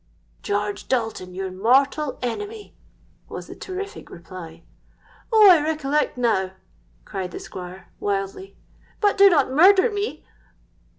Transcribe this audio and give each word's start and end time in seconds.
'—'George 0.41 0.87
Dalton, 0.87 1.35
your 1.35 1.51
mortal 1.51 2.17
enemy,' 2.23 2.75
was 3.29 3.45
the 3.45 3.53
terrific 3.55 4.09
reply.—'Oh! 4.09 5.47
I 5.51 5.61
recollect 5.61 6.17
now,' 6.17 6.53
cried 7.05 7.29
the 7.29 7.39
Squire, 7.39 7.87
wildly. 7.99 8.57
'But 8.99 9.15
do 9.15 9.29
not 9.29 9.51
murder 9.51 9.91
me!' 9.91 10.25